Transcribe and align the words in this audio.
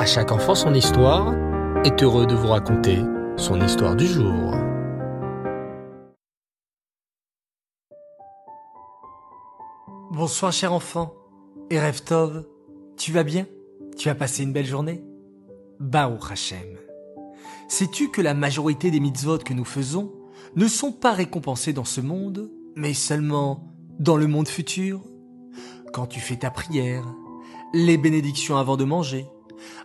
À 0.00 0.06
chaque 0.06 0.32
enfant 0.32 0.54
son 0.54 0.72
histoire 0.72 1.34
est 1.84 2.02
heureux 2.02 2.24
de 2.26 2.34
vous 2.34 2.46
raconter 2.46 3.00
son 3.36 3.60
histoire 3.60 3.94
du 3.94 4.06
jour. 4.06 4.54
Bonsoir 10.10 10.52
cher 10.52 10.72
enfant. 10.72 11.12
Et 11.68 11.78
Tov, 12.06 12.46
tu 12.96 13.12
vas 13.12 13.24
bien? 13.24 13.46
Tu 13.98 14.08
as 14.08 14.14
passé 14.14 14.42
une 14.42 14.54
belle 14.54 14.64
journée? 14.64 15.04
Baruch 15.80 16.32
Hashem. 16.32 16.78
Sais-tu 17.68 18.08
que 18.08 18.22
la 18.22 18.32
majorité 18.32 18.90
des 18.90 19.00
mitzvot 19.00 19.36
que 19.36 19.52
nous 19.52 19.66
faisons 19.66 20.14
ne 20.56 20.66
sont 20.66 20.92
pas 20.92 21.12
récompensés 21.12 21.74
dans 21.74 21.84
ce 21.84 22.00
monde, 22.00 22.50
mais 22.74 22.94
seulement 22.94 23.70
dans 23.98 24.16
le 24.16 24.28
monde 24.28 24.48
futur? 24.48 25.02
Quand 25.92 26.06
tu 26.06 26.20
fais 26.20 26.36
ta 26.36 26.50
prière, 26.50 27.04
les 27.74 27.98
bénédictions 27.98 28.56
avant 28.56 28.78
de 28.78 28.84
manger, 28.84 29.26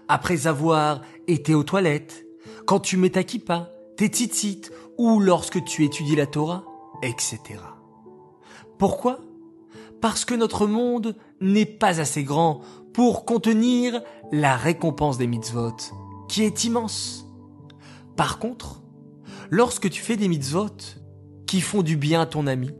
après 0.07 0.47
avoir 0.47 1.01
été 1.27 1.53
aux 1.55 1.63
toilettes, 1.63 2.25
quand 2.65 2.79
tu 2.79 2.97
mets 2.97 3.11
ta 3.11 3.23
kippa, 3.23 3.69
tes 3.97 4.07
tzitzit, 4.07 4.61
ou 4.97 5.19
lorsque 5.19 5.63
tu 5.63 5.83
étudies 5.83 6.15
la 6.15 6.25
Torah, 6.25 6.63
etc. 7.01 7.39
Pourquoi? 8.77 9.19
Parce 10.01 10.25
que 10.25 10.33
notre 10.33 10.67
monde 10.67 11.15
n'est 11.41 11.65
pas 11.65 11.99
assez 11.99 12.23
grand 12.23 12.61
pour 12.93 13.25
contenir 13.25 14.01
la 14.31 14.55
récompense 14.55 15.17
des 15.17 15.27
mitzvot, 15.27 15.75
qui 16.27 16.43
est 16.43 16.63
immense. 16.63 17.27
Par 18.15 18.39
contre, 18.39 18.81
lorsque 19.49 19.89
tu 19.89 20.01
fais 20.01 20.17
des 20.17 20.27
mitzvot 20.27 20.77
qui 21.47 21.61
font 21.61 21.83
du 21.83 21.97
bien 21.97 22.21
à 22.21 22.25
ton 22.25 22.47
ami, 22.47 22.71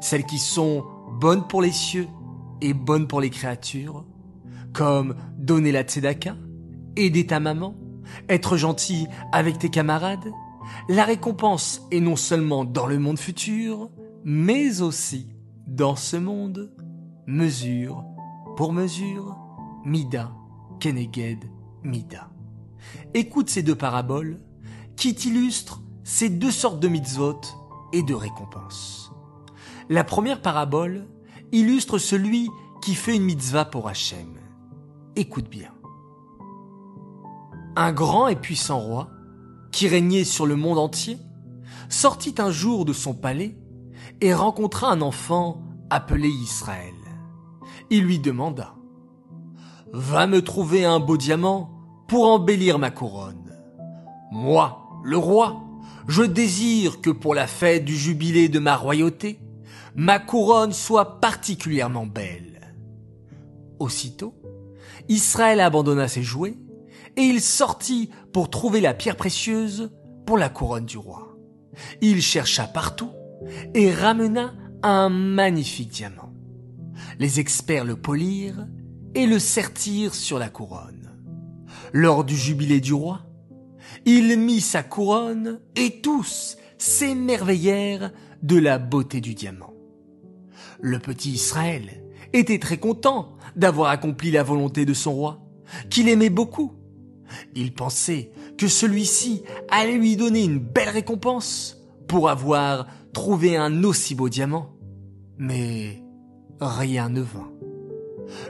celles 0.00 0.24
qui 0.24 0.38
sont 0.38 0.84
bonnes 1.20 1.46
pour 1.46 1.62
les 1.62 1.72
cieux 1.72 2.08
et 2.60 2.74
bonnes 2.74 3.06
pour 3.06 3.20
les 3.20 3.30
créatures, 3.30 4.04
comme 4.72 5.14
donner 5.36 5.72
la 5.72 5.82
tzedaka, 5.82 6.36
aider 7.04 7.26
ta 7.26 7.40
maman, 7.40 7.74
être 8.28 8.56
gentil 8.56 9.06
avec 9.32 9.58
tes 9.58 9.70
camarades, 9.70 10.32
la 10.88 11.04
récompense 11.04 11.86
est 11.90 12.00
non 12.00 12.16
seulement 12.16 12.64
dans 12.64 12.86
le 12.86 12.98
monde 12.98 13.18
futur, 13.18 13.90
mais 14.24 14.82
aussi 14.82 15.28
dans 15.66 15.96
ce 15.96 16.16
monde, 16.16 16.72
mesure 17.26 18.04
pour 18.56 18.72
mesure, 18.72 19.36
mida, 19.84 20.32
keneged, 20.80 21.44
mida. 21.82 22.30
Écoute 23.14 23.50
ces 23.50 23.62
deux 23.62 23.74
paraboles 23.74 24.38
qui 24.96 25.14
t'illustrent 25.14 25.82
ces 26.04 26.28
deux 26.28 26.50
sortes 26.50 26.80
de 26.80 26.88
mitzvot 26.88 27.40
et 27.92 28.02
de 28.02 28.14
récompenses. 28.14 29.12
La 29.88 30.04
première 30.04 30.42
parabole 30.42 31.08
illustre 31.52 31.98
celui 31.98 32.48
qui 32.82 32.94
fait 32.94 33.16
une 33.16 33.24
mitzvah 33.24 33.64
pour 33.64 33.88
Hachem. 33.88 34.38
Écoute 35.16 35.48
bien 35.48 35.72
un 37.76 37.92
grand 37.92 38.28
et 38.28 38.36
puissant 38.36 38.80
roi, 38.80 39.10
qui 39.72 39.88
régnait 39.88 40.24
sur 40.24 40.46
le 40.46 40.56
monde 40.56 40.78
entier, 40.78 41.18
sortit 41.88 42.34
un 42.38 42.50
jour 42.50 42.84
de 42.84 42.92
son 42.92 43.14
palais 43.14 43.56
et 44.20 44.34
rencontra 44.34 44.90
un 44.90 45.00
enfant 45.00 45.62
appelé 45.90 46.28
Israël. 46.28 46.94
Il 47.90 48.04
lui 48.04 48.18
demanda 48.18 48.74
Va 49.92 50.26
me 50.26 50.42
trouver 50.42 50.84
un 50.84 51.00
beau 51.00 51.16
diamant 51.16 51.70
pour 52.06 52.28
embellir 52.28 52.78
ma 52.78 52.90
couronne. 52.90 53.52
Moi, 54.30 55.00
le 55.02 55.16
roi, 55.16 55.62
je 56.06 56.22
désire 56.22 57.00
que 57.00 57.10
pour 57.10 57.34
la 57.34 57.48
fête 57.48 57.84
du 57.84 57.96
jubilé 57.96 58.48
de 58.48 58.60
ma 58.60 58.76
royauté, 58.76 59.40
ma 59.96 60.20
couronne 60.20 60.72
soit 60.72 61.20
particulièrement 61.20 62.06
belle. 62.06 62.74
Aussitôt, 63.80 64.34
Israël 65.08 65.60
abandonna 65.60 66.06
ses 66.06 66.22
jouets 66.22 66.56
et 67.16 67.22
il 67.22 67.40
sortit 67.40 68.10
pour 68.32 68.50
trouver 68.50 68.80
la 68.80 68.94
pierre 68.94 69.16
précieuse 69.16 69.90
pour 70.26 70.38
la 70.38 70.48
couronne 70.48 70.86
du 70.86 70.98
roi. 70.98 71.36
Il 72.00 72.20
chercha 72.22 72.64
partout 72.64 73.10
et 73.74 73.92
ramena 73.92 74.54
un 74.82 75.08
magnifique 75.08 75.90
diamant. 75.90 76.32
Les 77.18 77.40
experts 77.40 77.84
le 77.84 77.96
polirent 77.96 78.66
et 79.14 79.26
le 79.26 79.38
sertirent 79.38 80.14
sur 80.14 80.38
la 80.38 80.48
couronne. 80.48 81.10
Lors 81.92 82.24
du 82.24 82.36
jubilé 82.36 82.80
du 82.80 82.94
roi, 82.94 83.22
il 84.04 84.38
mit 84.38 84.60
sa 84.60 84.82
couronne 84.82 85.60
et 85.76 86.00
tous 86.00 86.56
s'émerveillèrent 86.78 88.12
de 88.42 88.58
la 88.58 88.78
beauté 88.78 89.20
du 89.20 89.34
diamant. 89.34 89.74
Le 90.80 90.98
petit 90.98 91.32
Israël 91.32 92.04
était 92.32 92.58
très 92.58 92.78
content 92.78 93.36
d'avoir 93.56 93.90
accompli 93.90 94.30
la 94.30 94.42
volonté 94.42 94.86
de 94.86 94.94
son 94.94 95.12
roi, 95.12 95.40
qu'il 95.90 96.08
aimait 96.08 96.30
beaucoup 96.30 96.79
il 97.54 97.72
pensait 97.72 98.30
que 98.58 98.68
celui-ci 98.68 99.42
allait 99.68 99.96
lui 99.96 100.16
donner 100.16 100.44
une 100.44 100.58
belle 100.58 100.90
récompense 100.90 101.78
pour 102.06 102.28
avoir 102.28 102.86
trouvé 103.12 103.56
un 103.56 103.84
aussi 103.84 104.14
beau 104.14 104.28
diamant. 104.28 104.72
Mais 105.38 106.02
rien 106.60 107.08
ne 107.08 107.20
vint. 107.20 107.50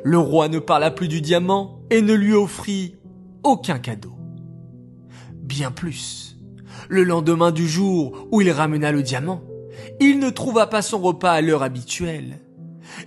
Le 0.05 0.19
roi 0.19 0.49
ne 0.49 0.59
parla 0.59 0.91
plus 0.91 1.09
du 1.09 1.21
diamant 1.21 1.81
et 1.91 2.03
ne 2.03 2.13
lui 2.13 2.35
offrit 2.35 2.97
aucun 3.43 3.79
cadeau. 3.79 4.15
Bien 5.35 5.71
plus, 5.71 6.37
le 6.89 7.05
lendemain 7.05 7.51
du 7.51 7.67
jour 7.67 8.29
où 8.31 8.41
il 8.41 8.51
ramena 8.51 8.93
le 8.93 9.03
diamant, 9.03 9.43
il 10.01 10.19
ne 10.19 10.31
trouva 10.31 10.67
pas 10.67 10.83
son 10.83 10.99
repas 10.99 11.33
à 11.33 11.41
l'heure 11.41 11.63
habituelle. 11.63 12.39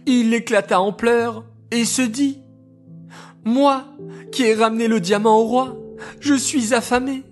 Il 0.06 0.34
éclata 0.34 0.80
en 0.80 0.94
pleurs 0.94 1.46
et 1.72 1.86
se 1.86 2.02
dit 2.02 2.44
moi, 3.46 3.86
qui 4.32 4.44
ai 4.44 4.56
ramené 4.56 4.88
le 4.88 5.02
diamant 5.02 5.38
au 5.38 5.44
roi, 5.44 5.78
je 6.20 6.34
suis 6.34 6.74
affamé. 6.74 7.24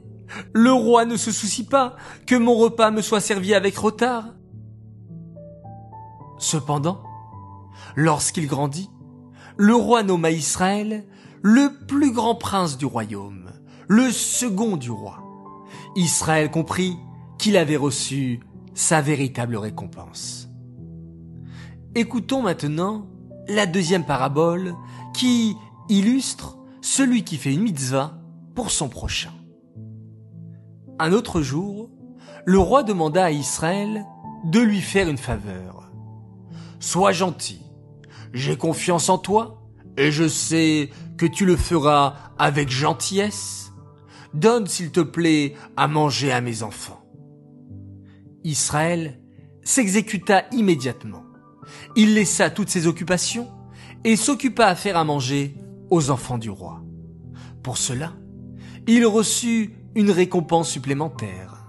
Le 0.53 0.71
roi 0.71 1.05
ne 1.05 1.17
se 1.17 1.31
soucie 1.31 1.65
pas 1.65 1.95
que 2.25 2.35
mon 2.35 2.55
repas 2.55 2.91
me 2.91 3.01
soit 3.01 3.19
servi 3.19 3.53
avec 3.53 3.77
retard. 3.77 4.25
Cependant, 6.37 7.03
lorsqu'il 7.95 8.47
grandit, 8.47 8.89
le 9.57 9.75
roi 9.75 10.03
nomma 10.03 10.31
Israël 10.31 11.05
le 11.41 11.71
plus 11.87 12.11
grand 12.11 12.35
prince 12.35 12.77
du 12.77 12.85
royaume, 12.85 13.51
le 13.87 14.11
second 14.11 14.77
du 14.77 14.91
roi. 14.91 15.23
Israël 15.95 16.49
comprit 16.49 16.97
qu'il 17.37 17.57
avait 17.57 17.75
reçu 17.75 18.39
sa 18.73 19.01
véritable 19.01 19.57
récompense. 19.57 20.47
Écoutons 21.95 22.41
maintenant 22.41 23.07
la 23.47 23.65
deuxième 23.65 24.05
parabole 24.05 24.75
qui 25.13 25.55
illustre 25.89 26.57
celui 26.81 27.23
qui 27.23 27.37
fait 27.37 27.53
une 27.53 27.63
mitzvah 27.63 28.20
son 28.69 28.89
prochain. 28.89 29.31
Un 30.99 31.13
autre 31.13 31.41
jour, 31.41 31.89
le 32.45 32.59
roi 32.59 32.83
demanda 32.83 33.25
à 33.25 33.31
Israël 33.31 34.05
de 34.45 34.59
lui 34.59 34.81
faire 34.81 35.09
une 35.09 35.17
faveur. 35.17 35.91
Sois 36.79 37.11
gentil, 37.11 37.61
j'ai 38.33 38.57
confiance 38.57 39.09
en 39.09 39.17
toi, 39.17 39.61
et 39.97 40.11
je 40.11 40.27
sais 40.27 40.89
que 41.17 41.25
tu 41.25 41.45
le 41.45 41.55
feras 41.55 42.15
avec 42.37 42.69
gentillesse. 42.69 43.71
Donne, 44.33 44.67
s'il 44.67 44.91
te 44.91 45.01
plaît, 45.01 45.55
à 45.75 45.87
manger 45.87 46.31
à 46.31 46.41
mes 46.41 46.63
enfants. 46.63 47.03
Israël 48.43 49.19
s'exécuta 49.63 50.45
immédiatement. 50.51 51.23
Il 51.95 52.15
laissa 52.15 52.49
toutes 52.49 52.69
ses 52.69 52.87
occupations 52.87 53.47
et 54.03 54.15
s'occupa 54.15 54.65
à 54.65 54.75
faire 54.75 54.97
à 54.97 55.03
manger 55.03 55.55
aux 55.89 56.09
enfants 56.09 56.37
du 56.37 56.49
roi. 56.49 56.81
Pour 57.61 57.77
cela, 57.77 58.13
il 58.87 59.05
reçut 59.05 59.73
une 59.95 60.11
récompense 60.11 60.69
supplémentaire. 60.69 61.65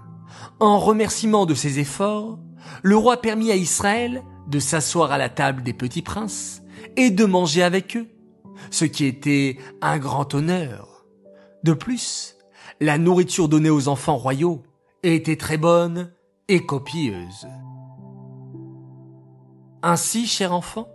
En 0.59 0.79
remerciement 0.79 1.45
de 1.45 1.53
ses 1.53 1.79
efforts, 1.79 2.39
le 2.81 2.95
roi 2.95 3.17
permit 3.17 3.51
à 3.51 3.55
Israël 3.55 4.23
de 4.47 4.59
s'asseoir 4.59 5.11
à 5.11 5.17
la 5.17 5.29
table 5.29 5.63
des 5.63 5.73
petits 5.73 6.01
princes 6.01 6.61
et 6.95 7.11
de 7.11 7.25
manger 7.25 7.63
avec 7.63 7.97
eux, 7.97 8.07
ce 8.71 8.85
qui 8.85 9.05
était 9.05 9.57
un 9.81 9.97
grand 9.97 10.33
honneur. 10.33 11.05
De 11.63 11.73
plus, 11.73 12.37
la 12.79 12.97
nourriture 12.97 13.49
donnée 13.49 13.69
aux 13.69 13.87
enfants 13.87 14.17
royaux 14.17 14.63
était 15.03 15.37
très 15.37 15.57
bonne 15.57 16.11
et 16.47 16.65
copieuse. 16.65 17.47
Ainsi, 19.81 20.27
cher 20.27 20.53
enfant, 20.53 20.87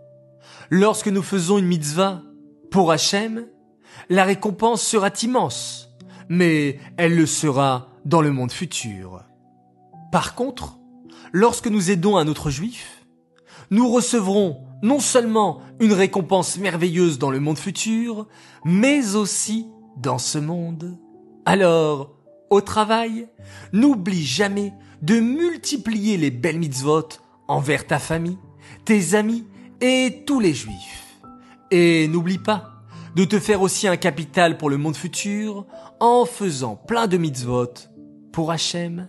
lorsque 0.71 1.09
nous 1.09 1.23
faisons 1.23 1.59
une 1.59 1.67
mitzvah 1.67 2.23
pour 2.71 2.91
Hachem, 2.91 3.47
la 4.09 4.25
récompense 4.25 4.83
sera 4.83 5.11
immense, 5.23 5.88
mais 6.29 6.79
elle 6.97 7.17
le 7.17 7.27
sera 7.27 7.89
dans 8.05 8.21
le 8.21 8.33
monde 8.33 8.53
futur. 8.53 9.25
Par 10.13 10.35
contre, 10.35 10.79
lorsque 11.33 11.69
nous 11.69 11.91
aidons 11.91 12.17
un 12.17 12.29
autre 12.29 12.51
juif, 12.51 13.05
nous 13.71 13.89
recevrons 13.91 14.65
non 14.83 15.01
seulement 15.01 15.61
une 15.81 15.93
récompense 15.93 16.59
merveilleuse 16.59 17.19
dans 17.19 17.31
le 17.31 17.41
monde 17.41 17.59
futur, 17.59 18.27
mais 18.65 19.17
aussi 19.17 19.67
dans 19.97 20.19
ce 20.19 20.39
monde. 20.39 20.99
Alors, 21.45 22.15
au 22.51 22.61
travail, 22.61 23.29
n'oublie 23.73 24.25
jamais 24.25 24.73
de 25.03 25.21
multiplier 25.21 26.17
les 26.17 26.31
belles 26.31 26.59
mitzvot 26.59 27.09
envers 27.47 27.87
ta 27.87 27.99
famille, 27.99 28.39
tes 28.85 29.15
amis 29.15 29.45
et 29.81 30.25
tous 30.27 30.41
les 30.41 30.55
juifs. 30.55 31.19
Et 31.71 32.09
n'oublie 32.09 32.39
pas 32.39 32.78
de 33.19 33.25
te 33.25 33.41
faire 33.41 33.63
aussi 33.63 33.89
un 33.89 33.97
capital 33.97 34.57
pour 34.57 34.71
le 34.71 34.77
monde 34.77 34.95
futur 34.95 35.67
en 35.99 36.25
faisant 36.25 36.77
plein 36.77 37.09
de 37.09 37.17
mitzvot 37.17 37.75
pour 38.33 38.53
Hachem. 38.53 39.09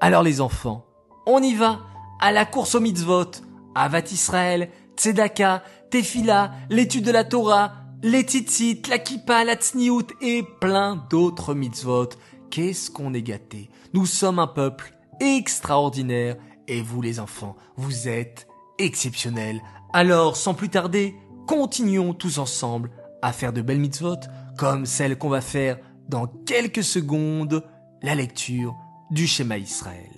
Alors 0.00 0.22
les 0.22 0.40
enfants, 0.40 0.86
on 1.26 1.42
y 1.42 1.54
va 1.54 1.80
à 2.18 2.32
la 2.32 2.46
course 2.46 2.76
aux 2.76 2.80
mitzvot, 2.80 3.30
Avat 3.74 4.10
Israël, 4.10 4.70
Tzedaka, 4.96 5.62
Tefila, 5.90 6.52
l'étude 6.70 7.04
de 7.04 7.10
la 7.10 7.24
Torah, 7.24 7.74
les 8.02 8.22
tzitzit, 8.22 8.84
la 8.88 8.96
kippa, 8.96 9.44
la 9.44 9.56
tsniout 9.56 10.06
et 10.22 10.42
plein 10.58 11.06
d'autres 11.10 11.52
mitzvot. 11.52 12.08
Qu'est-ce 12.50 12.90
qu'on 12.90 13.12
est 13.12 13.20
gâtés. 13.20 13.68
Nous 13.92 14.06
sommes 14.06 14.38
un 14.38 14.46
peuple 14.46 14.94
extraordinaire 15.20 16.36
et 16.68 16.80
vous 16.80 17.02
les 17.02 17.20
enfants, 17.20 17.56
vous 17.76 18.08
êtes 18.08 18.48
exceptionnels. 18.78 19.60
Alors, 19.92 20.38
sans 20.38 20.54
plus 20.54 20.70
tarder, 20.70 21.14
continuons 21.46 22.14
tous 22.14 22.38
ensemble 22.38 22.90
à 23.22 23.32
faire 23.32 23.52
de 23.52 23.62
belles 23.62 23.80
mitzvot, 23.80 24.18
comme 24.58 24.84
celle 24.84 25.16
qu'on 25.16 25.28
va 25.28 25.40
faire 25.40 25.78
dans 26.08 26.26
quelques 26.26 26.84
secondes, 26.84 27.64
la 28.02 28.14
lecture 28.14 28.76
du 29.10 29.26
schéma 29.26 29.58
Israël. 29.58 30.10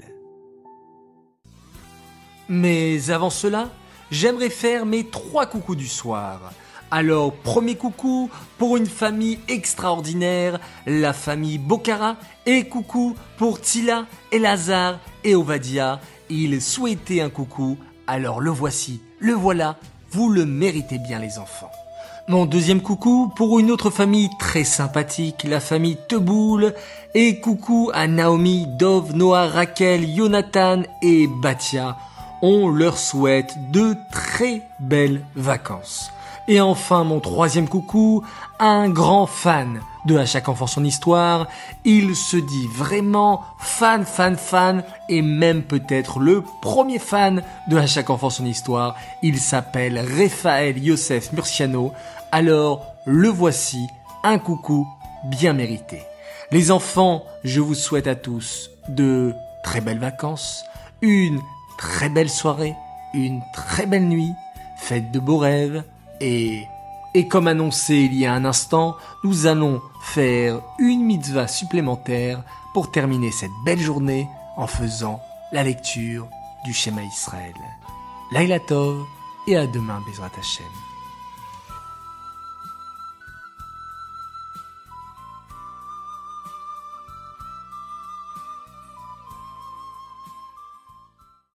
Mais 2.49 3.11
avant 3.11 3.31
cela, 3.31 3.71
j'aimerais 4.11 4.51
faire 4.51 4.87
mes 4.87 5.07
trois 5.07 5.47
coucous 5.47 5.77
du 5.77 5.89
soir. 5.89 6.53
Alors, 6.91 7.33
premier 7.33 7.77
coucou 7.77 8.31
pour 8.59 8.77
une 8.77 8.87
famille 8.87 9.41
extraordinaire, 9.49 10.61
la 10.87 11.13
famille 11.13 11.59
Bokhara, 11.59 12.17
et 12.47 12.69
coucou 12.69 13.17
pour 13.37 13.61
Tila, 13.61 14.07
Elazar 14.31 15.01
et 15.25 15.35
Ovadia. 15.35 16.01
Ils 16.31 16.61
souhaitaient 16.63 17.21
un 17.21 17.31
coucou, 17.31 17.79
alors 18.07 18.41
le 18.41 18.51
voici, 18.51 19.01
le 19.19 19.33
voilà, 19.33 19.79
vous 20.11 20.31
le 20.31 20.45
méritez 20.45 20.99
bien 20.99 21.19
les 21.19 21.39
enfants. 21.39 21.73
Mon 22.27 22.47
deuxième 22.47 22.81
coucou 22.81 23.31
pour 23.37 23.59
une 23.59 23.71
autre 23.71 23.91
famille 23.91 24.31
très 24.39 24.65
sympathique, 24.65 25.45
la 25.45 25.61
famille 25.61 25.99
Teboul, 26.09 26.73
et 27.15 27.39
coucou 27.39 27.91
à 27.93 28.07
Naomi, 28.07 28.67
Dov, 28.67 29.15
Noah, 29.15 29.49
Raquel, 29.49 30.09
Jonathan 30.17 30.85
et 31.03 31.27
Batia. 31.27 31.99
On 32.41 32.71
leur 32.71 32.97
souhaite 32.97 33.55
de 33.71 33.95
très 34.11 34.63
belles 34.81 35.21
vacances. 35.37 36.14
Et 36.47 36.61
enfin, 36.61 37.05
mon 37.05 37.21
troisième 37.21 37.69
coucou, 37.69 38.23
un 38.59 38.91
grand 38.91 39.27
fan 39.27 39.81
de 40.05 40.19
À 40.19 40.27
chaque 40.27 40.51
enfant 40.51 40.67
son 40.67 40.85
histoire. 40.85 41.49
Il 41.87 42.15
se 42.15 42.37
dit 42.37 42.67
vraiment 42.71 43.43
fan, 43.59 44.05
fan, 44.05 44.37
fan, 44.37 44.85
et 45.09 45.23
même 45.23 45.63
peut-être 45.63 46.21
le 46.21 46.45
premier 46.61 46.99
fan 46.99 47.43
de 47.69 47.79
À 47.79 47.87
chaque 47.87 48.11
enfant 48.11 48.29
son 48.29 48.45
histoire. 48.45 48.97
Il 49.23 49.39
s'appelle 49.39 49.99
Raphaël 49.99 50.77
Yosef 50.77 51.33
Murciano. 51.33 51.93
Alors, 52.33 52.85
le 53.07 53.29
voici, 53.29 53.87
un 54.23 54.39
coucou 54.39 54.87
bien 55.25 55.55
mérité. 55.55 56.03
Les 56.51 56.71
enfants, 56.71 57.25
je 57.43 57.61
vous 57.61 57.75
souhaite 57.75 58.07
à 58.07 58.15
tous 58.15 58.71
de 58.89 59.35
très 59.63 59.81
belles 59.81 59.99
vacances, 59.99 60.65
une 61.01 61.41
très 61.79 62.11
belle 62.11 62.29
soirée, 62.29 62.75
une 63.15 63.41
très 63.55 63.87
belle 63.87 64.07
nuit, 64.07 64.33
faites 64.77 65.11
de 65.11 65.19
beaux 65.19 65.39
rêves, 65.39 65.83
et, 66.21 66.67
comme 67.29 67.47
annoncé 67.47 67.95
il 67.95 68.15
y 68.15 68.27
a 68.27 68.33
un 68.33 68.45
instant, 68.45 68.97
nous 69.23 69.47
allons 69.47 69.81
faire 70.03 70.61
une 70.79 71.05
mitzvah 71.05 71.49
supplémentaire 71.49 72.43
pour 72.73 72.91
terminer 72.91 73.31
cette 73.31 73.51
belle 73.65 73.81
journée 73.81 74.29
en 74.57 74.67
faisant 74.67 75.21
la 75.53 75.63
lecture 75.63 76.27
du 76.65 76.73
schéma 76.73 77.03
Israël. 77.03 77.55
Laila 78.33 78.59
Tov 78.61 79.05
et 79.47 79.57
à 79.57 79.67
demain 79.67 80.03
Bezrat 80.07 80.31
Hashem. 80.39 80.94